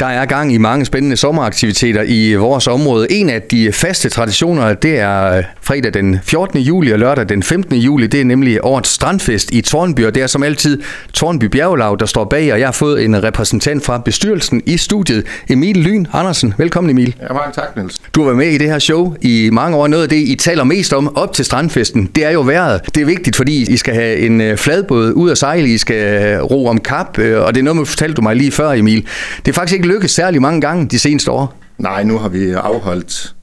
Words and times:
Der 0.00 0.06
er 0.06 0.26
gang 0.26 0.52
i 0.54 0.58
mange 0.58 0.84
spændende 0.84 1.16
sommeraktiviteter 1.16 2.02
i 2.02 2.34
vores 2.34 2.66
område. 2.66 3.12
En 3.12 3.30
af 3.30 3.42
de 3.42 3.72
faste 3.72 4.08
traditioner, 4.08 4.74
det 4.74 4.98
er 4.98 5.42
fredag 5.60 5.94
den 5.94 6.20
14. 6.22 6.60
juli 6.60 6.90
og 6.90 6.98
lørdag 6.98 7.28
den 7.28 7.42
15. 7.42 7.76
juli. 7.76 8.06
Det 8.06 8.20
er 8.20 8.24
nemlig 8.24 8.58
årets 8.62 8.90
strandfest 8.90 9.50
i 9.52 9.60
Tornby, 9.60 10.06
og 10.06 10.14
det 10.14 10.22
er 10.22 10.26
som 10.26 10.42
altid 10.42 10.82
Tornby 11.12 11.44
Bjergelav, 11.44 11.96
der 12.00 12.06
står 12.06 12.24
bag, 12.24 12.52
og 12.52 12.58
jeg 12.58 12.66
har 12.66 12.72
fået 12.72 13.04
en 13.04 13.22
repræsentant 13.22 13.84
fra 13.84 13.98
bestyrelsen 13.98 14.62
i 14.66 14.76
studiet, 14.76 15.26
Emil 15.48 15.76
Lyn 15.76 16.06
Andersen. 16.12 16.54
Velkommen 16.58 16.90
Emil. 16.90 17.14
Ja, 17.22 17.34
mange 17.34 17.52
tak 17.54 17.76
Niels. 17.76 18.00
Du 18.14 18.20
har 18.20 18.26
været 18.26 18.38
med 18.38 18.48
i 18.48 18.58
det 18.58 18.70
her 18.70 18.78
show 18.78 19.14
i 19.22 19.50
mange 19.52 19.76
år. 19.76 19.86
Noget 19.86 20.02
af 20.02 20.08
det, 20.08 20.16
I 20.16 20.34
taler 20.34 20.64
mest 20.64 20.92
om 20.92 21.16
op 21.16 21.32
til 21.32 21.44
strandfesten, 21.44 22.06
det 22.06 22.24
er 22.24 22.30
jo 22.30 22.40
vejret. 22.40 22.80
Det 22.94 23.00
er 23.00 23.06
vigtigt, 23.06 23.36
fordi 23.36 23.72
I 23.72 23.76
skal 23.76 23.94
have 23.94 24.18
en 24.18 24.40
øh, 24.40 24.56
fladbåd 24.56 25.12
ud 25.12 25.30
at 25.30 25.38
sejle, 25.38 25.68
I 25.68 25.78
skal 25.78 26.38
ro 26.40 26.66
om 26.66 26.78
kap, 26.78 27.18
øh, 27.18 27.42
og 27.42 27.54
det 27.54 27.60
er 27.60 27.64
noget, 27.64 27.76
man 27.76 27.86
fortalte 27.86 28.14
du 28.14 28.22
mig 28.22 28.36
lige 28.36 28.52
før, 28.52 28.72
Emil. 28.72 29.06
Det 29.46 29.48
er 29.48 29.52
faktisk 29.52 29.74
ikke 29.74 29.85
lykkes 29.86 30.10
særlig 30.10 30.42
mange 30.42 30.60
gange 30.60 30.86
de 30.86 30.98
seneste 30.98 31.30
år. 31.30 31.54
Nej, 31.78 32.02
nu 32.02 32.18
har 32.18 32.28
vi 32.28 32.52
afholdt 32.52 33.34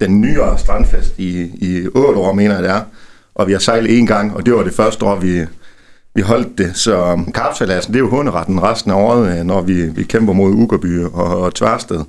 den 0.00 0.20
nyere 0.20 0.58
strandfest 0.58 1.18
i, 1.18 1.40
i 1.42 1.86
8 1.94 2.20
år, 2.20 2.32
mener 2.32 2.54
jeg 2.54 2.62
det 2.62 2.70
er. 2.70 2.80
Og 3.34 3.46
vi 3.46 3.52
har 3.52 3.58
sejlet 3.58 3.98
en 3.98 4.06
gang, 4.06 4.36
og 4.36 4.46
det 4.46 4.54
var 4.54 4.62
det 4.62 4.74
første 4.74 5.04
år, 5.04 5.16
vi, 5.16 5.44
vi 6.14 6.22
holdt 6.22 6.58
det. 6.58 6.76
Så 6.76 7.12
um, 7.12 7.32
kapsalassen, 7.32 7.92
det 7.92 7.98
er 7.98 8.04
jo 8.04 8.10
hunderetten 8.10 8.62
resten 8.62 8.90
af 8.90 8.94
året, 8.94 9.38
øh, 9.38 9.44
når 9.44 9.60
vi, 9.60 9.86
vi 9.86 10.02
kæmper 10.02 10.32
mod 10.32 10.52
Ugerby 10.52 11.04
og, 11.04 11.40
og 11.40 11.54
Tværsted. 11.54 12.00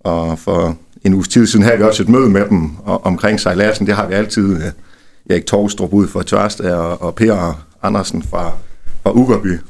Og 0.00 0.38
for 0.38 0.76
en 1.04 1.14
uges 1.14 1.28
tid 1.28 1.46
siden 1.46 1.64
havde 1.64 1.78
vi 1.78 1.84
også 1.84 2.02
et 2.02 2.08
møde 2.08 2.30
med 2.30 2.48
dem 2.48 2.70
og, 2.76 3.06
omkring 3.06 3.40
sejladsen. 3.40 3.86
Det 3.86 3.94
har 3.94 4.06
vi 4.06 4.14
altid. 4.14 4.56
Øh, 4.56 4.72
Erik 5.30 5.46
Torstrup 5.46 5.92
ud 5.92 6.08
fra 6.08 6.22
Tværsted 6.22 6.70
og, 6.70 7.02
og 7.02 7.14
Per 7.14 7.66
Andersen 7.82 8.22
fra, 8.22 8.52
fra 9.02 9.12
Ugerby. 9.16 9.60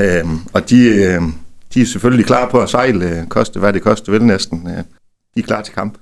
Øhm, 0.00 0.38
og 0.52 0.70
de, 0.70 0.86
øh, 0.86 1.22
de 1.76 1.80
er 1.82 1.86
selvfølgelig 1.86 2.26
klar 2.26 2.48
på 2.48 2.60
at 2.60 2.68
sejle, 2.68 3.04
øh, 3.04 3.26
koste 3.26 3.60
hvad 3.60 3.72
det 3.72 3.82
koster 3.82 4.12
vel 4.12 4.22
næsten. 4.24 4.68
Øh, 4.68 4.76
de 5.34 5.40
er 5.40 5.42
klar 5.42 5.62
til 5.62 5.74
kamp. 5.74 5.94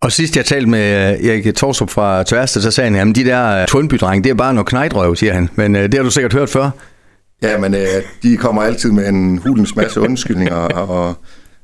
Og 0.00 0.12
sidst 0.12 0.36
jeg 0.36 0.44
talte 0.44 0.68
med 0.68 1.18
øh, 1.20 1.26
Erik 1.26 1.54
Torsrup 1.54 1.90
fra 1.90 2.22
Tværsted, 2.22 2.62
så 2.62 2.70
sagde 2.70 2.90
han, 2.90 3.10
at 3.10 3.16
de 3.16 3.24
der 3.24 3.66
tundby 3.66 3.94
det 3.94 4.26
er 4.26 4.34
bare 4.34 4.54
noget 4.54 4.66
knejdrøv, 4.66 5.16
siger 5.16 5.32
han. 5.32 5.48
Men 5.54 5.74
det 5.74 5.94
har 5.94 6.02
du 6.02 6.10
sikkert 6.10 6.32
hørt 6.32 6.50
før. 6.50 6.70
Ja, 7.42 7.58
men 7.58 7.74
de 8.22 8.36
kommer 8.36 8.62
altid 8.62 8.92
med 8.92 9.08
en 9.08 9.38
hulens 9.38 9.76
masse 9.76 10.00
undskyldninger, 10.00 10.56
og 10.88 11.14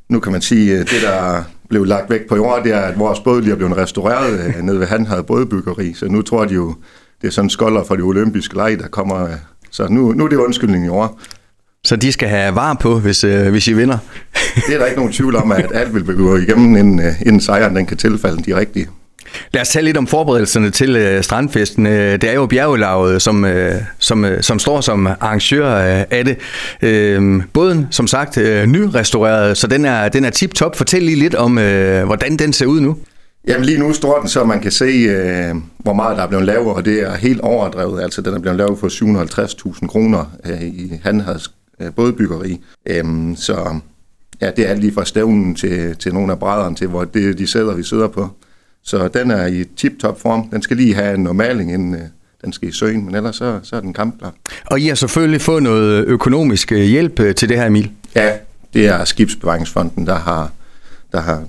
nu 0.08 0.20
kan 0.20 0.32
man 0.32 0.40
sige, 0.40 0.78
det 0.78 1.02
der 1.02 1.42
blev 1.68 1.84
lagt 1.84 2.10
væk 2.10 2.28
på 2.28 2.36
jorden, 2.36 2.64
det 2.64 2.74
er, 2.74 2.80
at 2.80 2.98
vores 2.98 3.20
båd 3.20 3.42
lige 3.42 3.52
er 3.52 3.56
blevet 3.56 3.76
restaureret 3.76 4.64
nede 4.64 4.80
ved 4.80 4.86
Han 4.86 5.06
havde 5.06 5.22
bådbyggeri, 5.22 5.94
så 5.94 6.08
nu 6.08 6.22
tror 6.22 6.44
de 6.44 6.54
jo, 6.54 6.74
det 7.22 7.26
er 7.26 7.32
sådan 7.32 7.50
skolder 7.50 7.84
fra 7.84 7.96
de 7.96 8.00
olympiske 8.00 8.54
lege, 8.54 8.76
der 8.76 8.88
kommer, 8.88 9.28
så 9.70 9.86
nu, 9.90 10.12
nu 10.12 10.24
er 10.24 10.28
det 10.28 10.36
undskyldning 10.36 10.86
i 10.86 10.88
år. 10.88 11.20
Så 11.86 11.96
de 11.96 12.12
skal 12.12 12.28
have 12.28 12.54
var 12.54 12.74
på, 12.74 12.98
hvis, 12.98 13.24
øh, 13.24 13.50
hvis 13.50 13.68
I 13.68 13.72
vinder. 13.72 13.98
det 14.66 14.74
er 14.74 14.78
der 14.78 14.86
ikke 14.86 14.98
nogen 14.98 15.12
tvivl 15.12 15.36
om, 15.36 15.52
at 15.52 15.66
alt 15.74 15.94
vil 15.94 16.16
gå 16.16 16.36
igennem, 16.36 16.76
inden, 16.76 17.00
øh, 17.00 17.20
inden 17.20 17.40
sejren 17.40 17.76
den 17.76 17.86
kan 17.86 17.96
tilfalde 17.96 18.42
de 18.42 18.56
rigtige. 18.56 18.88
Lad 19.54 19.62
os 19.62 19.68
tale 19.68 19.84
lidt 19.84 19.96
om 19.96 20.06
forberedelserne 20.06 20.70
til 20.70 20.96
øh, 20.96 21.22
strandfesten. 21.22 21.86
Øh, 21.86 22.12
det 22.12 22.24
er 22.24 22.32
jo 22.32 22.46
bjergelaget, 22.46 23.22
som, 23.22 23.44
øh, 23.44 23.82
som, 23.98 24.24
øh, 24.24 24.42
som 24.42 24.58
står 24.58 24.80
som 24.80 25.06
arrangør 25.06 25.74
øh, 25.74 26.04
af 26.10 26.24
det. 26.24 26.36
Øh, 26.82 27.42
båden, 27.52 27.86
som 27.90 28.06
sagt, 28.06 28.38
øh, 28.38 28.66
nyrestaureret, 28.66 29.56
så 29.56 29.66
den 29.66 29.84
er, 29.84 30.08
den 30.08 30.24
er 30.24 30.30
tip-top. 30.30 30.76
Fortæl 30.76 31.02
lige 31.02 31.18
lidt 31.18 31.34
om, 31.34 31.58
øh, 31.58 32.04
hvordan 32.06 32.36
den 32.36 32.52
ser 32.52 32.66
ud 32.66 32.80
nu. 32.80 32.96
Jamen 33.48 33.64
lige 33.64 33.78
nu 33.78 33.92
står 33.92 34.18
den, 34.20 34.28
så 34.28 34.44
man 34.44 34.60
kan 34.60 34.70
se, 34.70 34.84
øh, 34.84 35.54
hvor 35.78 35.92
meget 35.92 36.16
der 36.16 36.22
er 36.22 36.28
blevet 36.28 36.46
lavet, 36.46 36.74
og 36.74 36.84
det 36.84 37.02
er 37.02 37.16
helt 37.16 37.40
overdrevet. 37.40 38.02
Altså 38.02 38.22
den 38.22 38.34
er 38.34 38.38
blevet 38.38 38.56
lavet 38.56 38.78
for 38.78 38.88
750.000 38.88 39.86
kroner 39.86 40.36
øh, 40.46 40.62
i 40.62 40.92
Hanhads 41.02 41.50
bådbyggeri. 41.96 42.60
Øhm, 42.86 43.36
så 43.36 43.78
ja, 44.40 44.50
det 44.56 44.66
er 44.66 44.70
alt 44.70 44.80
lige 44.80 44.92
fra 44.92 45.04
stævnen 45.04 45.54
til, 45.54 45.96
til 45.96 46.14
nogle 46.14 46.32
af 46.32 46.38
brædderne 46.38 46.76
til, 46.76 46.86
hvor 46.86 47.04
det 47.04 47.38
de 47.38 47.46
sæder, 47.46 47.74
vi 47.74 47.82
sidder 47.82 48.08
på. 48.08 48.28
Så 48.82 49.08
den 49.08 49.30
er 49.30 49.46
i 49.46 49.64
tip-top 49.76 50.20
form. 50.20 50.48
Den 50.48 50.62
skal 50.62 50.76
lige 50.76 50.94
have 50.94 51.14
en 51.14 51.22
normaling, 51.22 51.72
inden 51.72 51.94
øh, 51.94 52.00
den 52.44 52.52
skal 52.52 52.68
i 52.68 52.72
søen, 52.72 53.04
men 53.04 53.14
ellers 53.14 53.36
så, 53.36 53.60
så 53.62 53.76
er 53.76 53.80
den 53.80 53.92
kampklar. 53.92 54.34
Og 54.66 54.80
I 54.80 54.86
har 54.86 54.94
selvfølgelig 54.94 55.40
fået 55.40 55.62
noget 55.62 56.04
økonomisk 56.04 56.72
øh, 56.72 56.78
hjælp 56.78 57.20
øh, 57.20 57.34
til 57.34 57.48
det 57.48 57.56
her, 57.56 57.66
Emil? 57.66 57.90
Ja, 58.14 58.32
det 58.74 58.86
er 58.86 59.04
Skibsbevaringsfonden, 59.04 60.06
der 60.06 60.14
har, 60.14 60.52
der 61.12 61.20
har 61.20 61.44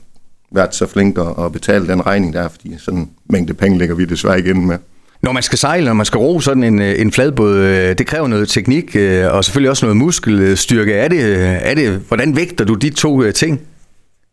været 0.52 0.76
så 0.76 0.88
flink 0.88 1.18
at, 1.18 1.46
at 1.46 1.52
betale 1.52 1.88
den 1.88 2.06
regning 2.06 2.34
der, 2.34 2.48
fordi 2.48 2.76
sådan 2.78 3.00
en 3.00 3.10
mængde 3.30 3.54
penge 3.54 3.78
lægger 3.78 3.96
vi 3.96 4.06
desværre 4.06 4.40
igen 4.40 4.68
med. 4.68 4.78
Når 5.22 5.32
man 5.32 5.44
skal 5.44 5.58
sejle, 5.58 5.86
når 5.86 5.94
man 5.94 6.06
skal 6.06 6.18
ro 6.18 6.40
sådan 6.40 6.64
en, 6.64 6.82
øh, 6.82 7.02
en 7.02 7.12
fladbåd, 7.12 7.56
øh, 7.56 7.98
det 7.98 8.08
kræver 8.08 8.28
noget 8.28 8.50
teknik 8.50 8.96
øh, 8.96 9.34
og 9.34 9.46
selvfølgelig 9.46 9.70
også 9.70 9.86
noget 9.86 9.98
muskelstyrke. 9.98 10.94
Er 10.94 11.08
det, 11.08 11.36
er 11.70 11.74
det, 11.74 12.02
hvordan 12.08 12.36
vægter 12.36 12.66
du 12.66 12.74
de 12.74 12.90
to 12.90 13.32
ting? 13.32 13.62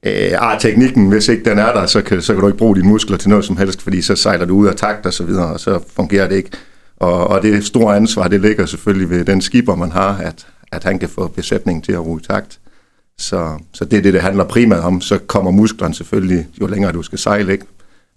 Øh, 0.06 0.30
ah, 0.38 0.60
teknikken, 0.60 1.08
hvis 1.08 1.28
ikke 1.28 1.50
den 1.50 1.58
er 1.58 1.72
der, 1.72 1.86
så 1.86 2.02
kan, 2.02 2.22
så 2.22 2.32
kan 2.32 2.40
du 2.40 2.46
ikke 2.46 2.58
bruge 2.58 2.76
dine 2.76 2.88
muskler 2.88 3.16
til 3.16 3.30
noget 3.30 3.44
som 3.44 3.56
helst, 3.56 3.82
fordi 3.82 4.02
så 4.02 4.16
sejler 4.16 4.44
du 4.44 4.54
ud 4.54 4.66
af 4.66 4.74
takt 4.74 5.06
og 5.06 5.12
så 5.12 5.24
videre, 5.24 5.46
og 5.46 5.60
så 5.60 5.80
fungerer 5.96 6.28
det 6.28 6.36
ikke. 6.36 6.50
Og, 6.96 7.26
og 7.26 7.42
det 7.42 7.64
store 7.64 7.96
ansvar, 7.96 8.28
det 8.28 8.40
ligger 8.40 8.66
selvfølgelig 8.66 9.10
ved 9.10 9.24
den 9.24 9.40
skipper, 9.40 9.74
man 9.74 9.92
har, 9.92 10.16
at, 10.16 10.46
at 10.72 10.84
han 10.84 10.98
kan 10.98 11.08
få 11.08 11.28
besætningen 11.28 11.82
til 11.82 11.92
at 11.92 12.06
ro 12.06 12.18
i 12.18 12.20
takt. 12.22 12.58
Så, 13.18 13.58
så 13.72 13.84
det 13.84 13.98
er 13.98 14.02
det, 14.02 14.14
det 14.14 14.22
handler 14.22 14.44
primært 14.44 14.80
om. 14.80 15.00
Så 15.00 15.18
kommer 15.18 15.50
musklerne 15.50 15.94
selvfølgelig, 15.94 16.46
jo 16.60 16.66
længere 16.66 16.92
du 16.92 17.02
skal 17.02 17.18
sejle, 17.18 17.52
ikke? 17.52 17.64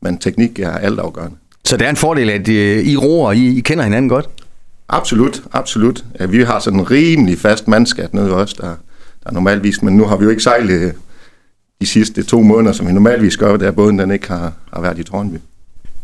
Men 0.02 0.18
teknik 0.18 0.60
er 0.60 0.72
altafgørende. 0.72 1.36
Så 1.66 1.78
det 1.78 1.86
er 1.86 1.90
en 1.90 1.96
fordel, 1.96 2.30
at 2.30 2.48
øh, 2.48 2.84
I 2.84 2.98
roer, 2.98 3.28
og 3.28 3.36
I, 3.36 3.58
I 3.58 3.62
kender 3.62 3.84
hinanden 3.84 4.10
godt? 4.10 4.30
Absolut, 4.90 5.42
absolut. 5.54 6.04
Vi 6.30 6.44
har 6.44 6.60
sådan 6.60 6.80
en 6.80 6.92
rimelig 6.92 7.40
fast 7.40 7.68
mandskat 7.68 8.14
nede 8.14 8.34
os, 8.34 8.54
der, 8.54 8.76
der 9.24 9.32
normalvis, 9.32 9.82
men 9.82 9.98
nu 9.98 10.06
har 10.06 10.18
vi 10.18 10.24
jo 10.24 10.30
ikke 10.30 10.44
sejlet 10.44 10.82
øh, 10.82 10.94
de 11.82 11.86
sidste 11.86 12.24
to 12.24 12.42
måneder, 12.42 12.74
som 12.74 12.88
vi 12.88 12.92
normalvis 12.92 13.38
gør, 13.38 13.58
der 13.58 13.72
båden 13.72 14.00
den 14.00 14.12
ikke 14.12 14.28
har, 14.28 14.54
har 14.74 14.82
været 14.82 15.00
i 15.00 15.04
Tornby. 15.04 15.38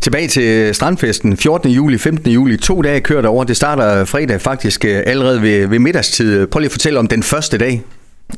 Tilbage 0.01 0.27
til 0.27 0.75
strandfesten 0.75 1.37
14. 1.37 1.71
juli, 1.71 1.97
15. 1.97 2.31
juli. 2.31 2.57
To 2.57 2.81
dage 2.81 3.01
kørt 3.01 3.25
over. 3.25 3.43
Det 3.43 3.57
starter 3.57 4.05
fredag 4.05 4.41
faktisk 4.41 4.85
øh, 4.85 5.03
allerede 5.05 5.41
ved, 5.41 5.67
ved 5.67 5.79
middagstid. 5.79 6.47
Prøv 6.47 6.59
lige 6.59 6.67
at 6.67 6.71
fortælle 6.71 6.99
om 6.99 7.07
den 7.07 7.23
første 7.23 7.57
dag. 7.57 7.83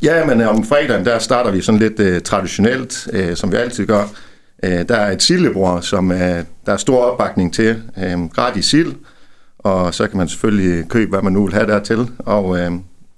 Ja, 0.04 0.26
men 0.26 0.42
om 0.42 0.66
fredagen, 0.66 1.06
der 1.06 1.20
starter 1.20 1.52
vi 1.52 1.62
sådan 1.62 1.80
lidt 1.80 2.00
uh, 2.00 2.22
traditionelt, 2.24 3.08
uh, 3.14 3.36
som 3.36 3.52
vi 3.52 3.58
altid 3.58 3.86
gør. 3.86 4.04
Øh, 4.64 4.90
der 4.90 4.96
er 4.96 5.12
et 5.12 5.22
sildebror, 5.22 5.80
som 5.80 6.12
er, 6.12 6.44
der 6.66 6.74
er 6.74 6.78
stor 6.78 7.04
opbakning 7.04 7.54
til. 7.54 7.84
Øh, 7.98 8.26
gratis 8.26 8.66
sild, 8.66 8.96
og 9.60 9.94
så 9.94 10.08
kan 10.08 10.18
man 10.18 10.28
selvfølgelig 10.28 10.90
købe, 10.90 11.10
hvad 11.10 11.22
man 11.22 11.34
nu 11.34 11.44
vil 11.46 11.54
have 11.54 11.68
dertil. 11.68 12.10
Og 12.20 12.60
øh, 12.60 12.72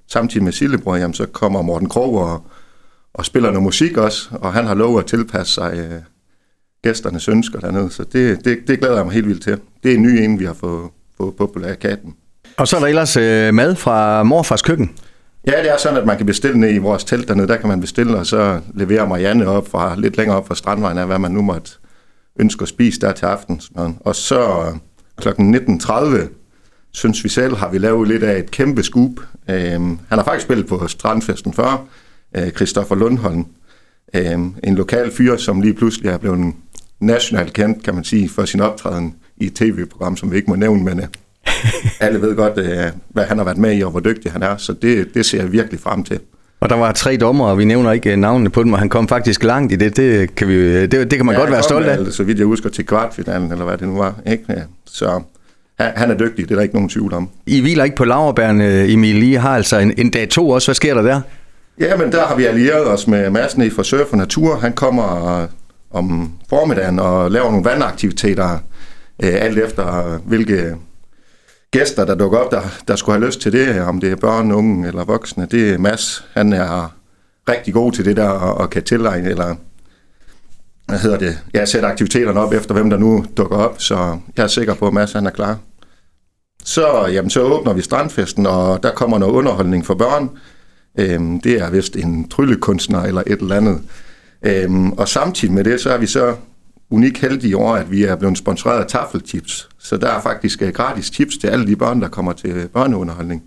samtidig 0.08 0.44
med 0.44 0.52
sildebror, 0.52 0.96
jamen, 0.96 1.14
så 1.14 1.26
kommer 1.26 1.62
Morten 1.62 1.90
Krog 1.90 2.18
og, 2.18 2.46
og 3.14 3.26
spiller 3.26 3.50
noget 3.50 3.64
musik 3.64 3.98
også, 3.98 4.30
og 4.32 4.54
han 4.54 4.66
har 4.66 4.76
lovet 4.76 5.00
at 5.00 5.06
tilpasse 5.06 5.54
sig 5.54 5.74
øh, 5.76 6.02
gæsternes 6.84 7.28
ønsker 7.28 7.60
dernede, 7.60 7.92
så 7.92 8.04
det, 8.04 8.46
det, 8.46 8.58
det 8.68 8.80
glæder 8.80 8.96
jeg 8.96 9.06
mig 9.06 9.14
helt 9.14 9.28
vildt 9.28 9.44
til. 9.44 9.58
Det 9.84 9.92
er 9.92 9.96
en 9.96 10.02
ny 10.02 10.08
en, 10.08 10.40
vi 10.40 10.46
har 10.46 10.54
fået, 10.54 10.90
fået 11.18 11.36
på 11.36 11.52
plakaten. 11.56 12.14
Og 12.58 12.68
så 12.68 12.76
er 12.76 12.80
der 12.80 12.88
ellers 12.88 13.18
øh, 13.18 13.54
mad 13.54 13.76
fra 13.76 14.24
morfars 14.24 14.62
køkken. 14.62 14.92
Ja, 15.48 15.52
det 15.64 15.72
er 15.72 15.78
sådan, 15.78 15.98
at 15.98 16.06
man 16.06 16.18
kan 16.18 16.26
bestille 16.26 16.60
ned 16.60 16.74
i 16.74 16.78
vores 16.78 17.04
telt 17.04 17.28
dernede. 17.28 17.48
Der 17.48 17.58
kan 17.58 17.70
man 17.70 17.82
bestille, 17.82 18.18
og 18.18 18.26
så 18.26 18.62
leverer 18.74 19.08
Marianne 19.08 19.48
op 19.48 19.68
fra 19.68 19.96
lidt 19.98 20.18
længere 20.18 20.38
op 20.38 20.48
fra 20.48 20.56
Strandvejen 20.56 20.98
af, 20.98 21.06
hvad 21.06 21.20
man 21.20 21.32
nu 21.32 21.42
måtte 21.42 21.72
ønske 22.40 22.62
at 22.62 22.68
spise 22.68 23.02
der 23.02 23.12
til 23.12 23.26
aften. 23.26 23.62
Og 24.00 24.16
så 24.16 24.40
øh, 24.40 24.80
kl. 25.18 25.30
19.30, 25.30 26.28
synes 26.92 27.24
vi 27.24 27.30
selv, 27.30 27.56
har 27.56 27.70
vi 27.70 27.78
lavet 27.78 28.08
lidt 28.08 28.24
af 28.24 28.40
et 28.40 28.52
kæmpe 28.52 28.84
scoop. 28.84 29.12
Øhm, 29.50 30.00
han 30.10 30.18
har 30.18 30.24
faktisk 30.24 30.46
spillet 30.46 30.68
på 30.68 30.88
Strandfesten 30.88 31.54
før, 31.54 31.86
øh, 32.38 32.52
Christoffer 32.52 32.96
Lundholm. 32.96 33.46
Øhm, 34.14 34.56
en 34.64 34.76
lokal 34.76 35.12
fyr, 35.12 35.38
som 35.38 35.62
lige 35.62 35.74
pludselig 35.74 36.10
er 36.10 36.18
blevet 36.18 36.54
nationalt 37.00 37.54
kendt, 37.54 37.84
kan 37.84 37.96
man 37.96 38.04
sige, 38.04 38.30
for 38.30 38.46
sin 38.46 38.60
optræden 38.60 39.16
i 39.38 39.46
et 39.46 39.54
tv-program, 39.54 40.18
som 40.18 40.32
vi 40.32 40.36
ikke 40.36 40.50
må 40.50 40.56
nævne, 40.56 40.84
men 40.84 41.00
øh, 41.00 41.08
alle 42.00 42.22
ved 42.22 42.36
godt, 42.36 42.58
øh, 42.58 42.92
hvad 43.10 43.24
han 43.24 43.38
har 43.38 43.46
været 43.46 43.58
med 43.58 43.78
i, 43.78 43.82
og 43.82 43.92
hvor 43.92 44.00
dygtig 44.00 44.32
han 44.32 44.44
er, 44.44 44.58
så 44.58 44.74
det, 44.82 45.14
det 45.14 45.26
ser 45.26 45.42
jeg 45.42 45.52
virkelig 45.52 45.80
frem 45.80 46.04
til. 46.04 46.20
Og 46.60 46.70
der 46.70 46.76
var 46.76 46.92
tre 46.92 47.18
dommer, 47.18 47.46
og 47.46 47.58
vi 47.58 47.66
nævner 47.66 47.92
ikke 47.92 48.16
navnene 48.16 48.50
på 48.50 48.64
dem, 48.64 48.74
og 48.74 48.80
han 48.80 48.90
kom 48.90 49.08
faktisk 49.08 49.44
langt 49.44 49.74
i 49.74 49.76
det. 49.76 49.98
Det 49.98 50.36
kan, 50.36 50.48
vi, 50.48 50.82
det, 50.82 50.92
det 50.92 51.12
kan 51.12 51.26
man 51.26 51.36
ja, 51.36 51.42
godt 51.42 51.52
være 51.52 51.64
stolt 51.64 51.86
af. 51.86 51.94
Altså, 51.98 52.14
så 52.14 52.24
vidt 52.24 52.38
jeg 52.38 52.46
husker 52.46 52.70
til 52.70 52.86
kvartfinalen, 52.86 53.52
eller 53.52 53.66
hvad 53.66 53.78
det 53.78 53.88
nu 53.88 53.98
var. 53.98 54.16
Ikke? 54.26 54.64
Så 54.86 55.22
han 55.80 56.12
er 56.12 56.18
dygtig, 56.18 56.46
det 56.46 56.52
er 56.52 56.56
der 56.56 56.62
ikke 56.62 56.76
nogen 56.76 56.90
tvivl 56.90 57.14
om. 57.14 57.30
I 57.46 57.62
hviler 57.62 57.84
ikke 57.84 57.96
på 57.96 58.06
laverbærene, 58.06 58.92
Emil. 58.92 59.24
I 59.24 59.34
har 59.34 59.56
altså 59.56 59.78
en, 59.78 59.94
en 59.98 60.10
dag 60.10 60.30
to 60.30 60.50
også. 60.50 60.68
Hvad 60.68 60.76
sker 60.76 60.94
der 60.94 61.02
der? 61.02 61.22
Ja, 61.80 61.98
men 61.98 62.12
der 62.12 62.26
har 62.26 62.36
vi 62.36 62.46
allieret 62.46 62.88
os 62.88 63.08
med 63.08 63.30
Madsen 63.30 63.72
fra 63.72 63.84
Surf 63.84 64.12
og 64.12 64.18
Natur. 64.18 64.56
Han 64.56 64.74
kommer 64.74 65.48
om 65.92 66.32
formiddagen 66.50 67.00
og 67.00 67.32
laver 67.32 67.50
nogle 67.52 67.66
vandaktiviteter, 67.66 68.50
øh, 69.24 69.34
alt 69.34 69.58
efter 69.58 70.18
hvilke 70.26 70.76
gæster, 71.72 72.06
der 72.06 72.16
dukker 72.16 72.38
op, 72.38 72.52
der, 72.52 72.62
der 72.88 72.96
skulle 72.96 73.20
have 73.20 73.26
lyst 73.28 73.42
til 73.42 73.52
det, 73.52 73.82
om 73.82 74.00
det 74.00 74.12
er 74.12 74.16
børn, 74.16 74.52
unge 74.52 74.88
eller 74.88 75.04
voksne, 75.04 75.48
det 75.52 75.74
er 75.74 75.78
Mads. 75.78 76.26
Han 76.34 76.54
er 76.54 76.96
rigtig 77.50 77.74
god 77.74 77.92
til 77.92 78.06
det 78.06 78.18
der 78.18 78.28
og, 78.30 78.58
og 78.58 78.70
kan 78.70 78.84
tilegne, 78.84 79.30
eller 79.30 79.56
hvad 80.86 81.00
hedder 81.00 81.18
det, 81.18 81.40
jeg 81.54 81.68
sætter 81.68 81.90
aktiviteterne 81.90 82.40
op 82.40 82.54
efter, 82.54 82.74
hvem 82.74 82.90
der 82.90 82.98
nu 82.98 83.26
dukker 83.38 83.58
op, 83.58 83.82
så 83.82 84.20
jeg 84.38 84.44
er 84.44 84.48
sikker 84.48 84.74
på, 84.74 84.88
at 84.88 84.94
Mads 84.94 85.14
han 85.14 85.26
er 85.26 85.32
klar. 85.32 85.58
Så, 86.64 87.08
jamen, 87.08 87.30
så 87.30 87.42
åbner 87.42 87.74
vi 87.74 87.82
strandfesten, 87.82 88.46
og 88.46 88.84
der 88.84 88.92
kommer 88.92 89.18
noget 89.18 89.34
underholdning 89.34 89.86
for 89.86 89.94
børn. 89.94 90.30
Øhm, 91.00 91.42
det 91.42 91.62
er 91.62 91.70
vist 91.70 91.96
en 91.96 92.30
tryllekunstner 92.30 93.02
eller 93.02 93.24
et 93.28 93.40
eller 93.40 93.56
andet. 93.56 93.82
Øhm, 94.46 94.92
og 94.92 95.08
samtidig 95.08 95.54
med 95.54 95.64
det, 95.64 95.82
så 95.82 95.90
er 95.90 95.98
vi 95.98 96.08
så 96.08 96.36
unik 96.92 97.22
heldige 97.22 97.58
over, 97.58 97.76
at 97.76 97.92
vi 97.92 98.04
er 98.04 98.16
blevet 98.16 98.38
sponsoreret 98.38 98.80
af 98.80 98.88
Taffelchips. 98.88 99.70
Så 99.80 99.98
der 99.98 100.08
er 100.08 100.22
faktisk 100.22 100.62
øh, 100.62 100.74
gratis 100.74 101.06
chips 101.06 101.38
til 101.38 101.48
alle 101.48 101.68
de 101.68 101.76
børn, 101.76 102.02
der 102.02 102.08
kommer 102.08 102.34
til 102.34 102.68
børneunderholdning. 102.74 103.44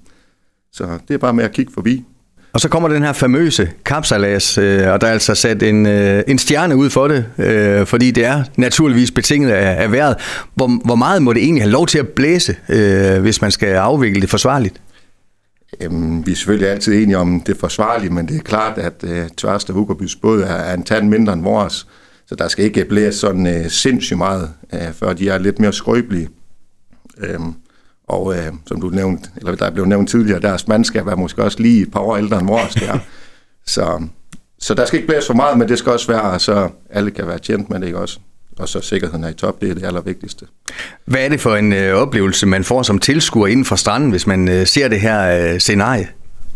Så 0.73 0.99
det 1.09 1.15
er 1.15 1.19
bare 1.19 1.35
med 1.35 1.45
at 1.45 1.53
kigge 1.53 1.73
forbi. 1.73 2.05
Og 2.53 2.61
så 2.61 2.69
kommer 2.69 2.89
den 2.89 3.03
her 3.03 3.13
famøse 3.13 3.71
kapsalas, 3.85 4.59
øh, 4.59 4.93
og 4.93 5.01
der 5.01 5.07
er 5.07 5.13
altså 5.13 5.35
sat 5.35 5.63
en, 5.63 5.87
øh, 5.87 6.23
en 6.29 6.39
stjerne 6.39 6.77
ud 6.77 6.91
for 6.91 7.09
det, 7.09 7.27
øh, 7.39 7.87
fordi 7.87 8.11
det 8.11 8.25
er 8.25 8.45
naturligvis 8.57 9.11
betinget 9.11 9.51
af, 9.51 9.83
af 9.83 9.93
vejret. 9.93 10.17
Hvor, 10.55 10.85
hvor 10.85 10.95
meget 10.95 11.23
må 11.23 11.33
det 11.33 11.43
egentlig 11.43 11.63
have 11.63 11.73
lov 11.73 11.87
til 11.87 11.99
at 11.99 12.09
blæse, 12.09 12.57
øh, 12.69 13.21
hvis 13.21 13.41
man 13.41 13.51
skal 13.51 13.69
afvikle 13.69 14.21
det 14.21 14.31
forsvarligt? 14.31 14.81
Jamen, 15.81 16.27
vi 16.27 16.33
er 16.33 16.37
selvfølgelig 16.37 16.69
altid 16.69 17.03
enige 17.03 17.19
om 17.19 17.41
det 17.41 17.57
forsvarligt, 17.57 18.13
men 18.13 18.29
det 18.29 18.37
er 18.37 18.43
klart, 18.43 18.79
at 18.79 18.95
øh, 19.03 19.29
Tørste 19.37 19.73
Hugerbys 19.73 20.17
båd 20.17 20.43
er, 20.43 20.47
er 20.47 20.75
en 20.75 20.83
tand 20.83 21.09
mindre 21.09 21.33
end 21.33 21.43
vores, 21.43 21.87
så 22.27 22.35
der 22.35 22.49
skal 22.49 22.65
ikke 22.65 22.85
blæse 22.85 23.19
sådan 23.19 23.47
øh, 23.47 23.71
sindssygt 23.71 24.19
meget, 24.19 24.51
øh, 24.75 24.93
før 24.93 25.13
de 25.13 25.29
er 25.29 25.39
lidt 25.39 25.59
mere 25.59 25.73
skrøbelige. 25.73 26.29
Øhm, 27.19 27.55
og 28.09 28.37
øh, 28.37 28.53
som 28.67 28.81
du 28.81 28.89
nævnte, 28.89 29.31
eller 29.37 29.55
der 29.55 29.71
blev 29.71 29.85
nævnt 29.85 30.09
tidligere, 30.09 30.41
deres 30.41 30.69
mandskab 30.69 31.07
er 31.07 31.17
måske 31.17 31.43
også 31.43 31.61
lige 31.61 31.83
et 31.83 31.91
par 31.91 32.01
år 32.01 32.17
ældre 32.17 32.39
end 32.39 32.47
vores 32.47 32.75
der. 32.75 32.99
så, 33.67 34.07
så 34.59 34.75
der 34.75 34.85
skal 34.85 34.97
ikke 34.97 35.07
blæse 35.07 35.27
for 35.27 35.35
meget, 35.35 35.59
men 35.59 35.69
det 35.69 35.79
skal 35.79 35.93
også 35.93 36.07
være, 36.07 36.39
så 36.39 36.69
alle 36.91 37.11
kan 37.11 37.27
være 37.27 37.39
tjent 37.39 37.71
med 37.71 37.81
det 37.81 37.87
ikke 37.87 37.99
også. 37.99 38.19
Og 38.59 38.69
så 38.69 38.81
sikkerheden 38.81 39.25
er 39.25 39.29
i 39.29 39.35
top, 39.35 39.61
det 39.61 39.71
er 39.71 39.75
det 39.75 39.85
allervigtigste. 39.85 40.47
Hvad 41.05 41.25
er 41.25 41.29
det 41.29 41.41
for 41.41 41.57
en 41.57 41.73
øh, 41.73 41.95
oplevelse, 41.95 42.47
man 42.47 42.65
får 42.65 42.83
som 42.83 42.99
tilskuer 42.99 43.47
inden 43.47 43.65
for 43.65 43.77
stranden, 43.77 44.11
hvis 44.11 44.27
man 44.27 44.49
øh, 44.49 44.67
ser 44.67 44.89
det 44.89 45.01
her 45.01 45.53
øh, 45.53 45.59
scenarie? 45.59 46.09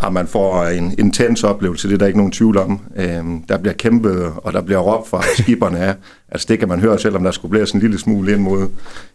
Ja, 0.02 0.10
man 0.10 0.26
får 0.26 0.64
en 0.64 0.94
intens 0.98 1.44
oplevelse, 1.44 1.88
det 1.88 1.94
er 1.94 1.98
der 1.98 2.06
ikke 2.06 2.18
nogen 2.18 2.32
tvivl 2.32 2.58
om. 2.58 2.80
Øhm, 2.96 3.42
der 3.42 3.58
bliver 3.58 3.74
kæmpet, 3.74 4.32
og 4.36 4.52
der 4.52 4.62
bliver 4.62 4.78
råbt 4.78 5.08
fra 5.08 5.22
skiberne 5.38 5.78
af. 5.78 5.94
Altså 6.28 6.46
det 6.50 6.58
kan 6.58 6.68
man 6.68 6.80
høre, 6.80 6.98
selvom 6.98 7.24
der 7.24 7.30
skulle 7.30 7.50
blæse 7.50 7.74
en 7.74 7.80
lille 7.80 7.98
smule 7.98 8.32
ind 8.32 8.40
mod, 8.40 8.68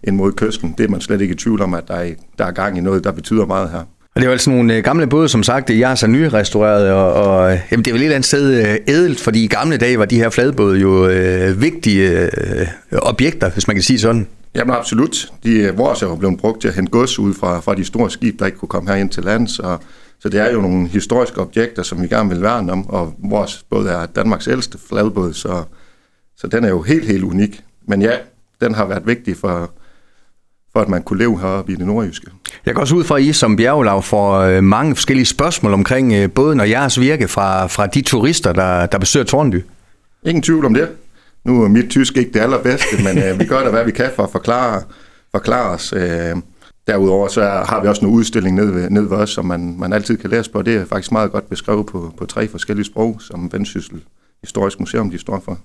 ind 0.04 0.16
mod 0.16 0.32
kysten. 0.32 0.76
Det 0.78 0.84
er 0.84 0.88
man 0.88 1.02
slet 1.02 1.22
ikke 1.22 1.34
i 1.34 1.38
tvivl 1.38 1.62
om, 1.62 1.74
at 1.74 1.88
der 1.88 1.94
er, 1.94 2.10
der 2.38 2.46
er 2.46 2.52
gang 2.52 2.78
i 2.78 2.82
noget, 2.82 3.04
der 3.04 3.12
betyder 3.12 3.46
meget 3.46 3.70
her. 3.70 3.84
Og 4.16 4.22
det 4.22 4.22
er 4.22 4.26
jo 4.26 4.32
altså 4.32 4.50
nogle 4.50 4.76
øh, 4.76 4.84
gamle 4.84 5.08
både, 5.08 5.30
som 5.30 5.44
sagt, 5.44 5.70
jeg 5.70 5.92
er 5.92 5.96
så 5.96 6.08
nyrestaureret, 6.08 6.92
og, 6.92 7.14
og 7.14 7.60
jamen, 7.72 7.86
det 7.86 7.92
er 7.92 7.94
vel 7.94 8.02
et 8.02 8.06
eller 8.06 8.16
andet 8.16 8.28
sted 8.28 8.68
øh, 8.68 8.76
ædelt, 8.88 9.20
fordi 9.20 9.44
i 9.44 9.48
gamle 9.48 9.78
dage 9.78 10.00
var 10.00 10.06
de 10.06 10.16
her 10.16 10.30
fladbåde 10.30 10.80
jo 10.80 11.08
øh, 11.08 11.62
vigtige 11.62 12.10
øh, 12.22 12.68
objekter, 12.92 13.50
hvis 13.50 13.68
man 13.68 13.76
kan 13.76 13.84
sige 13.84 14.00
sådan. 14.00 14.28
Jamen 14.56 14.76
absolut. 14.76 15.32
De, 15.44 15.72
vores 15.76 16.02
er 16.02 16.08
jo 16.08 16.16
blevet 16.16 16.38
brugt 16.38 16.62
til 16.62 16.68
at 16.68 16.74
hente 16.74 16.92
gods 16.92 17.20
ud 17.20 17.34
fra, 17.34 17.60
fra 17.60 17.76
de 17.76 17.86
store 17.86 18.12
skib, 18.12 18.40
der 18.40 18.46
ikke 18.46 18.58
kunne 18.58 18.70
komme 18.70 18.90
her 18.90 18.98
ind 18.98 19.10
til 19.10 19.24
lands, 19.24 19.60
og 19.60 19.80
så 20.24 20.30
det 20.30 20.40
er 20.40 20.52
jo 20.52 20.62
nogle 20.62 20.88
historiske 20.88 21.42
objekter, 21.42 21.84
som 21.84 22.02
vi 22.02 22.08
gerne 22.08 22.30
vil 22.30 22.42
værne 22.42 22.72
om, 22.72 22.90
og 22.90 23.14
vores 23.18 23.66
båd 23.70 23.88
er 23.88 24.06
Danmarks 24.06 24.48
ældste 24.48 24.78
fladbåd, 24.90 25.34
så, 25.34 25.64
så 26.38 26.48
den 26.48 26.64
er 26.64 26.70
jo 26.70 26.82
helt, 26.82 27.06
helt 27.06 27.24
unik. 27.24 27.64
Men 27.88 28.02
ja, 28.02 28.12
den 28.62 28.76
har 28.76 28.86
været 28.86 29.08
vigtig 29.08 29.38
for, 29.38 29.72
for 30.74 30.80
at 30.80 30.90
man 30.90 31.04
kunne 31.04 31.20
leve 31.20 31.40
heroppe 31.40 31.72
i 31.72 31.76
det 31.76 31.86
nordjyske. 31.86 32.28
Jeg 32.66 32.76
går 32.76 32.82
også 32.82 32.96
ud 32.96 33.04
fra, 33.04 33.18
at 33.18 33.24
I 33.24 33.34
som 33.34 33.56
bjergelav 33.56 34.04
får 34.04 34.40
øh, 34.40 34.64
mange 34.64 34.96
forskellige 34.96 35.26
spørgsmål 35.26 35.74
omkring 35.74 36.14
øh, 36.14 36.32
båden 36.32 36.60
og 36.60 36.70
jeres 36.70 37.00
virke 37.00 37.28
fra, 37.28 37.68
fra 37.68 37.88
de 37.88 38.02
turister, 38.02 38.54
der, 38.54 38.86
der 38.86 38.98
besøger 38.98 39.26
Tornby. 39.26 39.64
Ingen 40.26 40.42
tvivl 40.42 40.66
om 40.66 40.74
det. 40.74 40.90
Nu 41.46 41.64
er 41.64 41.68
mit 41.68 41.90
tysk 41.90 42.18
ikke 42.18 42.32
det 42.34 42.40
allerbedste, 42.40 43.04
men 43.04 43.24
øh, 43.24 43.40
vi 43.40 43.46
gør 43.46 43.64
da, 43.64 43.70
hvad 43.70 43.86
vi 43.86 43.92
kan 43.92 44.10
for 44.16 44.24
at 44.24 44.32
forklare, 44.32 44.82
forklare 45.32 45.70
os. 45.70 45.94
Øh, 45.98 46.36
Derudover 46.88 47.28
så 47.28 47.42
har 47.42 47.82
vi 47.82 47.88
også 47.88 48.06
en 48.06 48.12
udstilling 48.12 48.56
nede 48.56 48.76
ved, 48.76 48.90
nede 48.90 49.10
ved 49.10 49.18
os, 49.18 49.30
som 49.30 49.46
man, 49.46 49.76
man 49.80 49.94
altid 49.94 50.18
kan 50.18 50.30
læse 50.30 50.52
på. 50.52 50.62
Det 50.62 50.76
er 50.76 50.86
faktisk 50.86 51.12
meget 51.12 51.32
godt 51.32 51.50
beskrevet 51.50 51.86
på, 51.86 52.14
på 52.18 52.26
tre 52.26 52.48
forskellige 52.48 52.86
sprog, 52.86 53.18
som 53.20 53.54
Vendsyssel 53.54 54.02
Historisk 54.42 54.80
Museum 54.80 55.12
de 55.12 55.20
står 55.20 55.42
for. 55.46 55.58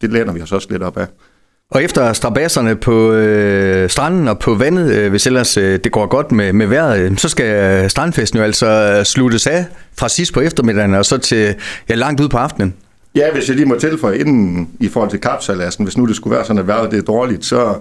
Det 0.00 0.12
læner 0.12 0.32
vi 0.32 0.42
os 0.42 0.52
også 0.52 0.68
lidt 0.70 0.82
op 0.82 0.96
af. 0.96 1.06
Og 1.70 1.82
efter 1.82 2.12
strabasserne 2.12 2.76
på 2.76 3.12
øh, 3.12 3.90
stranden 3.90 4.28
og 4.28 4.38
på 4.38 4.54
vandet, 4.54 4.92
øh, 4.94 5.10
hvis 5.10 5.26
ellers 5.26 5.56
øh, 5.56 5.80
det 5.84 5.92
går 5.92 6.06
godt 6.06 6.32
med, 6.32 6.52
med 6.52 6.66
vejret, 6.66 7.00
øh, 7.00 7.16
så 7.16 7.28
skal 7.28 7.90
strandfesten 7.90 8.38
jo 8.38 8.44
altså 8.44 9.00
sluttes 9.04 9.46
af 9.46 9.66
fra 9.98 10.08
sidst 10.08 10.32
på 10.32 10.40
eftermiddagen 10.40 10.94
og 10.94 11.04
så 11.04 11.18
til 11.18 11.54
ja, 11.88 11.94
langt 11.94 12.20
ud 12.20 12.28
på 12.28 12.36
aftenen. 12.36 12.74
Ja, 13.14 13.32
hvis 13.32 13.48
jeg 13.48 13.56
lige 13.56 13.66
må 13.66 13.78
tilføje 13.78 14.18
inden 14.18 14.68
i 14.80 14.88
forhold 14.88 15.10
til 15.10 15.20
kapsalassen, 15.20 15.84
hvis 15.84 15.96
nu 15.96 16.06
det 16.06 16.16
skulle 16.16 16.36
være 16.36 16.44
sådan, 16.44 16.58
at 16.58 16.66
vejret 16.66 16.90
det 16.90 16.98
er 16.98 17.02
dårligt, 17.02 17.44
så 17.44 17.74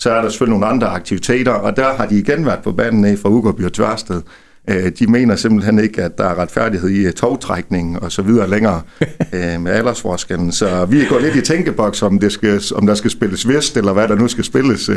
så 0.00 0.10
er 0.10 0.22
der 0.22 0.28
selvfølgelig 0.28 0.60
nogle 0.60 0.74
andre 0.74 0.86
aktiviteter, 0.86 1.52
og 1.52 1.76
der 1.76 1.94
har 1.94 2.06
de 2.06 2.18
igen 2.18 2.46
været 2.46 2.58
på 2.64 2.72
banen 2.72 3.04
af 3.04 3.18
fra 3.18 3.28
Ugerby 3.28 3.64
og 3.64 3.72
Tværsted. 3.72 4.22
Øh, 4.70 4.92
de 4.98 5.06
mener 5.06 5.36
simpelthen 5.36 5.78
ikke, 5.78 6.02
at 6.02 6.18
der 6.18 6.24
er 6.24 6.38
retfærdighed 6.38 6.88
i 6.88 7.06
øh, 7.06 7.12
togtrækning 7.12 8.02
og 8.02 8.12
så 8.12 8.22
videre 8.22 8.50
længere 8.50 8.82
øh, 9.34 9.60
med 9.60 9.72
aldersforskellen. 9.72 10.52
Så 10.52 10.84
vi 10.84 11.04
går 11.04 11.18
lidt 11.18 11.36
i 11.36 11.40
tænkeboks, 11.40 12.02
om, 12.02 12.18
det 12.18 12.32
skal, 12.32 12.62
om 12.74 12.86
der 12.86 12.94
skal 12.94 13.10
spilles 13.10 13.48
vest, 13.48 13.76
eller 13.76 13.92
hvad 13.92 14.08
der 14.08 14.14
nu 14.14 14.28
skal 14.28 14.44
spilles, 14.44 14.90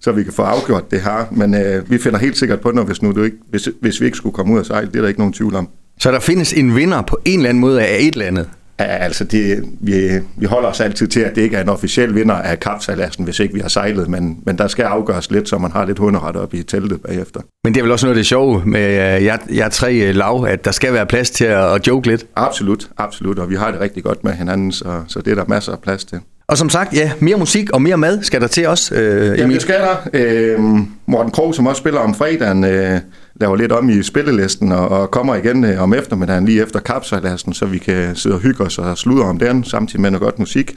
så 0.00 0.12
vi 0.12 0.22
kan 0.22 0.32
få 0.32 0.42
afgjort 0.42 0.90
det 0.90 1.00
her. 1.00 1.28
Men 1.30 1.56
vi 1.88 1.98
finder 1.98 2.18
helt 2.18 2.38
sikkert 2.38 2.60
på 2.60 2.70
noget, 2.70 2.88
hvis, 2.88 3.02
nu 3.02 3.12
du 3.12 3.22
ikke, 3.22 3.36
hvis, 3.50 3.68
hvis 3.80 4.00
vi 4.00 4.06
ikke 4.06 4.16
skulle 4.16 4.34
komme 4.34 4.54
ud 4.54 4.58
af 4.58 4.66
sejl. 4.66 4.86
Det 4.86 4.96
er 4.96 5.00
der 5.00 5.08
ikke 5.08 5.20
nogen 5.20 5.32
tvivl 5.32 5.54
om. 5.54 5.68
Så 6.00 6.12
der 6.12 6.20
findes 6.20 6.52
en 6.52 6.76
vinder 6.76 7.02
på 7.02 7.18
en 7.24 7.38
eller 7.38 7.48
anden 7.48 7.60
måde 7.60 7.82
af 7.82 7.96
et 8.00 8.12
eller 8.12 8.26
andet? 8.26 8.48
Altså 8.78 9.24
det, 9.24 9.64
vi, 9.80 10.08
vi 10.36 10.46
holder 10.46 10.68
os 10.68 10.80
altid 10.80 11.08
til, 11.08 11.20
at 11.20 11.34
det 11.34 11.42
ikke 11.42 11.56
er 11.56 11.62
en 11.62 11.68
officiel 11.68 12.14
vinder 12.14 12.34
af 12.34 12.60
kapsalassen, 12.60 13.24
hvis 13.24 13.40
ikke 13.40 13.54
vi 13.54 13.60
har 13.60 13.68
sejlet, 13.68 14.08
men, 14.08 14.38
men 14.46 14.58
der 14.58 14.68
skal 14.68 14.82
afgøres 14.82 15.30
lidt, 15.30 15.48
så 15.48 15.58
man 15.58 15.70
har 15.70 15.86
lidt 15.86 15.98
hunderet 15.98 16.36
op 16.36 16.54
i 16.54 16.62
teltet 16.62 17.02
bagefter. 17.02 17.40
Men 17.64 17.74
det 17.74 17.80
er 17.80 17.84
vel 17.84 17.92
også 17.92 18.06
noget 18.06 18.16
af 18.16 18.18
det 18.18 18.26
sjove 18.26 18.62
med 18.66 19.16
øh, 19.16 19.24
jer, 19.24 19.36
jer 19.50 19.68
tre 19.68 19.94
øh, 19.94 20.14
lav, 20.14 20.46
at 20.48 20.64
der 20.64 20.70
skal 20.70 20.92
være 20.92 21.06
plads 21.06 21.30
til 21.30 21.44
at, 21.44 21.74
at 21.74 21.86
joke 21.86 22.08
lidt? 22.08 22.26
Absolut, 22.36 22.88
absolut, 22.98 23.38
og 23.38 23.50
vi 23.50 23.54
har 23.54 23.70
det 23.70 23.80
rigtig 23.80 24.02
godt 24.02 24.24
med 24.24 24.32
hinanden, 24.32 24.72
så, 24.72 25.02
så 25.08 25.20
det 25.20 25.30
er 25.30 25.34
der 25.34 25.44
masser 25.48 25.72
af 25.72 25.78
plads 25.78 26.04
til. 26.04 26.20
Og 26.48 26.58
som 26.58 26.70
sagt, 26.70 26.94
ja, 26.94 27.12
mere 27.20 27.36
musik 27.36 27.70
og 27.70 27.82
mere 27.82 27.96
mad 27.96 28.22
skal 28.22 28.40
der 28.40 28.46
til 28.46 28.66
os, 28.66 28.92
øh. 28.92 29.38
Jamen 29.38 29.50
det 29.50 29.62
skal 29.62 29.80
der. 29.80 29.96
Øh, 30.12 30.60
Morten 31.06 31.32
Krog, 31.32 31.54
som 31.54 31.66
også 31.66 31.80
spiller 31.80 32.00
om 32.00 32.14
fredagen, 32.14 32.64
øh, 32.64 33.00
laver 33.40 33.56
lidt 33.56 33.72
om 33.72 33.90
i 33.90 34.02
spillelisten 34.02 34.72
og, 34.72 34.88
og 34.88 35.10
kommer 35.10 35.34
igen 35.34 35.64
øh, 35.64 35.82
om 35.82 35.94
eftermiddagen 35.94 36.44
lige 36.44 36.62
efter 36.62 36.80
kapsejladsen, 36.80 37.52
så 37.52 37.66
vi 37.66 37.78
kan 37.78 38.16
sidde 38.16 38.36
og 38.36 38.40
hygge 38.40 38.64
os 38.64 38.78
og 38.78 38.98
sludre 38.98 39.24
om 39.24 39.38
den, 39.38 39.64
samtidig 39.64 40.00
med 40.00 40.10
noget 40.10 40.22
godt 40.22 40.38
musik. 40.38 40.76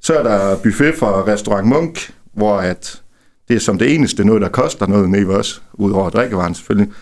Så 0.00 0.14
er 0.14 0.22
der 0.22 0.56
buffet 0.56 0.94
fra 0.94 1.24
Restaurant 1.26 1.66
Munk, 1.66 2.10
hvor 2.32 2.56
at 2.56 3.00
det 3.48 3.56
er 3.56 3.60
som 3.60 3.78
det 3.78 3.94
eneste 3.94 4.24
noget, 4.24 4.42
der 4.42 4.48
koster 4.48 4.86
noget 4.86 5.10
nede 5.10 5.28
ved 5.28 5.34
os, 5.34 5.62
udover 5.74 6.10
drikkevaren 6.10 6.54
selvfølgelig. 6.54 6.92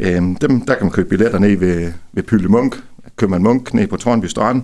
Øhm, 0.00 0.36
dem, 0.36 0.60
der 0.60 0.74
kan 0.74 0.84
man 0.84 0.92
købe 0.92 1.08
billetter 1.08 1.38
ned 1.38 1.56
ved, 1.56 1.92
ved 2.12 2.22
Pylle 2.22 2.48
Munk, 2.48 2.76
man 3.28 3.42
Munk 3.42 3.74
ned 3.74 3.86
på 3.86 3.96
Tornby 3.96 4.26
Strand, 4.26 4.62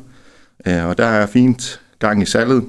øh, 0.67 0.87
og 0.87 0.99
der 0.99 1.07
er 1.07 1.27
fint 1.27 1.81
gang 1.99 2.23
i 2.23 2.27
salget. 2.27 2.65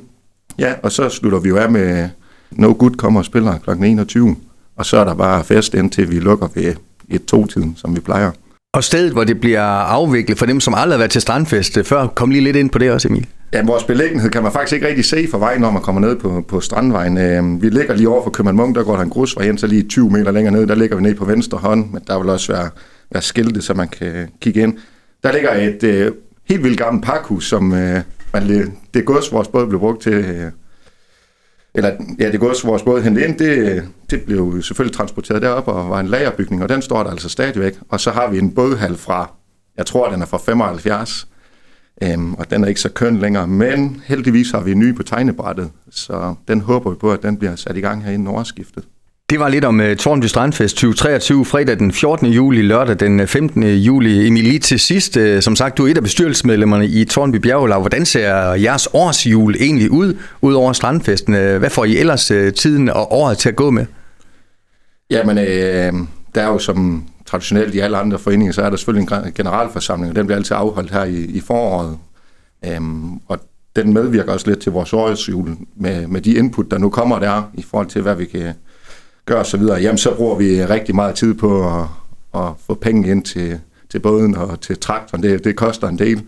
Ja, 0.59 0.73
og 0.83 0.91
så 0.91 1.09
slutter 1.09 1.39
vi 1.39 1.49
jo 1.49 1.57
af 1.57 1.71
med 1.71 2.09
No 2.51 2.75
Good 2.79 2.91
kommer 2.91 3.19
og 3.19 3.25
spiller 3.25 3.57
kl. 3.57 3.83
21, 3.83 4.35
og 4.75 4.85
så 4.85 4.97
er 4.97 5.03
der 5.03 5.13
bare 5.13 5.43
fest 5.43 5.73
indtil 5.73 6.11
vi 6.11 6.19
lukker 6.19 6.47
ved 6.55 6.73
et-to-tiden, 7.09 7.75
som 7.77 7.95
vi 7.95 7.99
plejer. 7.99 8.31
Og 8.73 8.83
stedet, 8.83 9.11
hvor 9.11 9.23
det 9.23 9.39
bliver 9.41 9.61
afviklet 9.61 10.37
for 10.37 10.45
dem, 10.45 10.59
som 10.59 10.73
aldrig 10.73 10.93
har 10.93 10.97
været 10.97 11.11
til 11.11 11.21
strandfest 11.21 11.77
øh, 11.77 11.83
før, 11.83 12.07
kom 12.07 12.31
lige 12.31 12.43
lidt 12.43 12.55
ind 12.55 12.69
på 12.69 12.79
det 12.79 12.91
også, 12.91 13.07
Emil. 13.07 13.27
Ja, 13.53 13.63
vores 13.65 13.83
beliggenhed 13.83 14.29
kan 14.29 14.43
man 14.43 14.51
faktisk 14.51 14.73
ikke 14.73 14.87
rigtig 14.87 15.05
se 15.05 15.27
fra 15.31 15.37
vejen, 15.37 15.61
når 15.61 15.71
man 15.71 15.81
kommer 15.81 16.01
ned 16.01 16.15
på, 16.15 16.45
på 16.47 16.59
Strandvejen. 16.59 17.17
Øh, 17.17 17.61
vi 17.61 17.69
ligger 17.69 17.95
lige 17.95 18.09
over 18.09 18.23
for 18.23 18.29
København 18.29 18.57
Munk, 18.57 18.75
der 18.75 18.83
går 18.83 18.95
der 18.95 19.03
en 19.03 19.09
grusvej 19.09 19.45
ind, 19.45 19.57
så 19.57 19.67
lige 19.67 19.83
20 19.83 20.09
meter 20.09 20.31
længere 20.31 20.53
ned, 20.53 20.67
der 20.67 20.75
ligger 20.75 20.95
vi 20.95 21.01
ned 21.01 21.15
på 21.15 21.25
venstre 21.25 21.57
hånd, 21.57 21.91
men 21.91 22.01
der 22.07 22.19
vil 22.19 22.29
også 22.29 22.53
være, 22.53 22.69
være 23.11 23.21
skilte, 23.21 23.61
så 23.61 23.73
man 23.73 23.87
kan 23.87 24.27
kigge 24.41 24.61
ind. 24.63 24.77
Der 25.23 25.31
ligger 25.31 25.53
et 25.53 25.83
øh, 25.83 26.11
helt 26.49 26.63
vildt 26.63 26.77
gammelt 26.77 27.05
pakhus, 27.05 27.49
som 27.49 27.73
øh, 27.73 28.01
man, 28.33 28.77
det 28.93 29.05
gods, 29.05 29.31
vores 29.31 29.47
båd 29.47 29.67
blev 29.67 29.79
brugt 29.79 30.01
til, 30.01 30.13
øh, 30.13 30.51
eller 31.73 31.91
ja, 32.19 32.31
det 32.31 32.39
gods, 32.39 32.65
vores 32.65 32.83
båd 32.83 33.01
hentede 33.01 33.27
ind, 33.27 33.37
det, 33.37 33.87
det 34.09 34.21
blev 34.21 34.61
selvfølgelig 34.61 34.95
transporteret 34.95 35.41
derop 35.41 35.67
og 35.67 35.89
var 35.89 35.99
en 35.99 36.07
lagerbygning, 36.07 36.63
og 36.63 36.69
den 36.69 36.81
står 36.81 37.03
der 37.03 37.11
altså 37.11 37.29
stadigvæk. 37.29 37.79
Og 37.89 37.99
så 37.99 38.11
har 38.11 38.29
vi 38.29 38.37
en 38.37 38.55
bådhal 38.55 38.95
fra, 38.95 39.31
jeg 39.77 39.85
tror, 39.85 40.11
den 40.11 40.21
er 40.21 40.25
fra 40.25 40.37
75, 40.37 41.27
øhm, 42.03 42.33
og 42.33 42.51
den 42.51 42.63
er 42.63 42.67
ikke 42.67 42.81
så 42.81 42.89
køn 42.89 43.17
længere, 43.17 43.47
men 43.47 44.01
heldigvis 44.05 44.51
har 44.51 44.61
vi 44.61 44.71
en 44.71 44.79
ny 44.79 44.95
på 44.95 45.03
tegnebrættet, 45.03 45.71
så 45.89 46.35
den 46.47 46.61
håber 46.61 46.89
vi 46.89 46.95
på, 46.95 47.11
at 47.11 47.23
den 47.23 47.37
bliver 47.37 47.55
sat 47.55 47.77
i 47.77 47.81
gang 47.81 48.03
her 48.03 48.11
inden 48.11 48.27
overskiftet. 48.27 48.83
Det 49.29 49.39
var 49.39 49.49
lidt 49.49 49.65
om 49.65 49.79
uh, 49.79 49.95
Tornby 49.95 50.25
Strandfest 50.25 50.75
2023, 50.75 51.45
fredag 51.45 51.79
den 51.79 51.91
14. 51.91 52.27
juli, 52.27 52.61
lørdag 52.61 52.99
den 52.99 53.19
øh, 53.19 53.27
15. 53.27 53.63
Juli. 53.63 54.27
Emil, 54.27 54.43
lige 54.43 54.59
til 54.59 54.79
sidst, 54.79 55.17
uh, 55.17 55.39
som 55.39 55.55
sagt, 55.55 55.77
du 55.77 55.85
er 55.85 55.91
et 55.91 55.97
af 55.97 56.03
bestyrelsesmedlemmerne 56.03 56.87
i 56.87 57.05
Tornby 57.05 57.35
Bjergelag. 57.35 57.79
Hvordan 57.79 58.05
ser 58.05 58.53
jeres 58.53 58.87
årsjul 58.93 59.55
egentlig 59.55 59.91
ud, 59.91 60.17
ud 60.41 60.53
over 60.53 60.73
Strandfesten? 60.73 61.33
Hvad 61.33 61.69
får 61.69 61.85
I 61.85 61.97
ellers 61.97 62.31
uh, 62.31 62.49
tiden 62.53 62.89
og 62.89 63.11
året 63.11 63.37
til 63.37 63.49
at 63.49 63.55
gå 63.55 63.69
med? 63.69 63.85
Jamen, 65.09 65.37
øh, 65.37 65.93
der 66.35 66.41
er 66.41 66.47
jo 66.47 66.59
som 66.59 67.03
traditionelt 67.25 67.75
i 67.75 67.79
alle 67.79 67.97
andre 67.97 68.19
foreninger, 68.19 68.53
så 68.53 68.61
er 68.61 68.69
der 68.69 68.77
selvfølgelig 68.77 69.13
en 69.25 69.33
generalforsamling, 69.33 70.09
og 70.09 70.15
den 70.15 70.25
bliver 70.25 70.37
altid 70.37 70.55
afholdt 70.55 70.91
her 70.91 71.03
i, 71.03 71.23
i 71.23 71.39
foråret. 71.39 71.97
Øhm, 72.65 73.13
og 73.27 73.39
den 73.75 73.93
medvirker 73.93 74.33
også 74.33 74.47
lidt 74.47 74.59
til 74.59 74.71
vores 74.71 74.93
årsjul 74.93 75.57
med, 75.75 76.07
med 76.07 76.21
de 76.21 76.33
input, 76.33 76.71
der 76.71 76.77
nu 76.77 76.89
kommer 76.89 77.19
der, 77.19 77.51
i 77.53 77.65
forhold 77.69 77.87
til, 77.87 78.01
hvad 78.01 78.15
vi 78.15 78.25
kan 78.25 78.53
gør 79.29 79.39
osv., 79.39 79.61
jamen 79.61 79.97
så 79.97 80.15
bruger 80.15 80.35
vi 80.35 80.61
øh, 80.61 80.69
rigtig 80.69 80.95
meget 80.95 81.15
tid 81.15 81.33
på 81.33 81.79
at, 81.79 81.85
at 82.35 82.51
få 82.67 82.73
penge 82.73 83.11
ind 83.11 83.23
til, 83.23 83.59
til 83.89 83.99
båden 83.99 84.35
og 84.35 84.61
til 84.61 84.79
traktoren. 84.79 85.23
Det, 85.23 85.43
det 85.43 85.55
koster 85.55 85.87
en 85.87 85.99
del. 85.99 86.23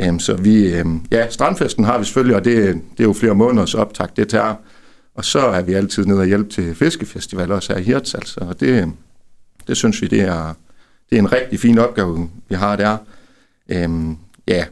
Øhm, 0.00 0.18
så 0.18 0.36
vi, 0.36 0.74
øhm, 0.74 1.06
ja, 1.10 1.30
strandfesten 1.30 1.84
har 1.84 1.98
vi 1.98 2.04
selvfølgelig, 2.04 2.36
og 2.36 2.44
det, 2.44 2.74
det 2.74 3.00
er 3.00 3.04
jo 3.04 3.12
flere 3.12 3.34
måneders 3.34 3.74
optag, 3.74 4.08
det 4.16 4.28
tager. 4.28 4.54
Og 5.14 5.24
så 5.24 5.38
er 5.38 5.62
vi 5.62 5.72
altid 5.72 6.04
nede 6.06 6.20
og 6.20 6.26
hjælpe 6.26 6.50
til 6.50 6.74
fiskefestival, 6.74 7.52
også 7.52 7.72
her 7.72 7.80
i 7.80 7.82
Hirtshals, 7.82 8.36
altså, 8.36 8.40
og 8.40 8.60
det, 8.60 8.92
det 9.66 9.76
synes 9.76 10.02
vi, 10.02 10.06
det 10.06 10.20
er, 10.20 10.54
det 11.10 11.16
er 11.16 11.20
en 11.20 11.32
rigtig 11.32 11.60
fin 11.60 11.78
opgave, 11.78 12.30
vi 12.48 12.54
har 12.54 12.76
der. 12.76 12.96
Øhm, 13.68 14.16
ja, 14.48 14.64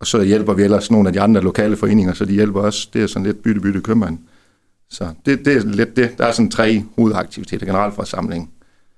og 0.00 0.06
så 0.06 0.22
hjælper 0.22 0.54
vi 0.54 0.62
ellers 0.62 0.90
nogle 0.90 1.08
af 1.08 1.12
de 1.12 1.20
andre 1.20 1.40
lokale 1.40 1.76
foreninger, 1.76 2.14
så 2.14 2.24
de 2.24 2.32
hjælper 2.32 2.60
os. 2.60 2.86
Det 2.86 3.02
er 3.02 3.06
sådan 3.06 3.26
lidt 3.26 3.42
bytte-bytte 3.42 3.80
købmand. 3.80 4.18
Så 4.90 5.08
det, 5.26 5.44
det 5.44 5.56
er 5.56 5.60
lidt 5.64 5.96
det. 5.96 6.18
Der 6.18 6.26
er 6.26 6.32
sådan 6.32 6.50
tre 6.50 6.84
hovedaktiviteter. 6.98 7.66
Generalforsamling, 7.66 8.50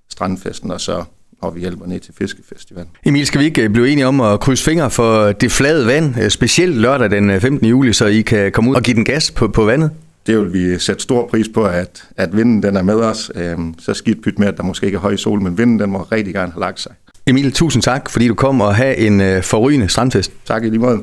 strandfesten, 0.09 0.71
og 0.71 0.81
så 0.81 1.05
når 1.43 1.51
vi 1.51 1.61
hjælper 1.61 1.87
ned 1.87 2.01
til 2.01 2.15
fiskefestivalen. 2.19 2.91
Emil, 3.05 3.27
skal 3.27 3.41
vi 3.41 3.45
ikke 3.45 3.63
øh, 3.63 3.71
blive 3.71 3.89
enige 3.89 4.07
om 4.07 4.21
at 4.21 4.41
krydse 4.41 4.65
fingre 4.65 4.91
for 4.91 5.33
det 5.33 5.53
flade 5.53 5.87
vand, 5.87 6.15
øh, 6.23 6.31
specielt 6.31 6.77
lørdag 6.77 7.11
den 7.11 7.41
15. 7.41 7.67
Øh, 7.67 7.71
juli, 7.71 7.93
så 7.93 8.07
I 8.07 8.21
kan 8.21 8.53
komme 8.53 8.71
ud 8.71 8.77
og 8.77 8.83
give 8.83 8.95
den 8.95 9.05
gas 9.05 9.31
på, 9.31 9.49
på 9.49 9.65
vandet? 9.65 9.91
Det 10.27 10.39
vil 10.39 10.53
vi 10.53 10.79
sætte 10.79 11.03
stor 11.03 11.27
pris 11.27 11.49
på, 11.55 11.65
at, 11.65 12.05
at 12.17 12.37
vinden 12.37 12.63
den 12.63 12.77
er 12.77 12.83
med 12.83 12.95
os. 12.95 13.31
Øhm, 13.35 13.75
så 13.79 13.95
skidt 13.95 14.23
pyt 14.23 14.39
med, 14.39 14.49
at 14.49 14.57
der 14.57 14.63
måske 14.63 14.87
ikke 14.87 14.97
er 14.97 15.01
høj 15.01 15.17
sol, 15.17 15.41
men 15.41 15.59
vinden 15.59 15.79
den 15.79 15.91
må 15.91 16.03
rigtig 16.03 16.35
gerne 16.35 16.53
have 16.53 16.61
lagt 16.61 16.81
sig. 16.81 16.93
Emil, 17.27 17.53
tusind 17.53 17.83
tak, 17.83 18.11
fordi 18.11 18.29
du 18.29 18.35
kom 18.35 18.61
og 18.61 18.75
have 18.75 18.97
en 18.97 19.43
forrygende 19.43 19.89
strandfest. 19.89 20.33
Tak 20.47 20.65
i 20.65 20.69
lige 20.69 20.79
måde. 20.79 21.03